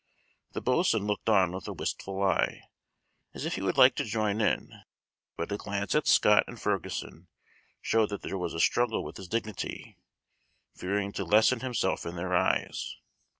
[0.53, 2.63] The boatswain looked on with a wistful eye,
[3.35, 4.73] as if he would like to join in;
[5.37, 7.27] but a glance at Scott and Ferguson
[7.83, 9.99] showed that there was a struggle with his dignity,
[10.73, 12.95] fearing to lessen himself in their eyes.